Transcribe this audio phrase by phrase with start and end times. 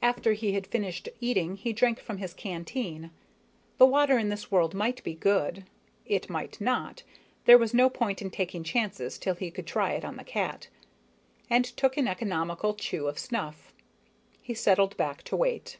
[0.00, 3.10] After he had finished eating he drank from his canteen
[3.76, 5.64] the water in this world might be good,
[6.06, 7.02] it might not,
[7.44, 10.68] there was no point in taking chances till he could try it on the cat
[11.50, 13.72] and took an economical chew of snuff.
[14.40, 15.78] He settled back to wait.